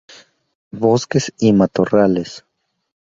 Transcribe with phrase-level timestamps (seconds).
[0.71, 2.43] Bosques y matorrales.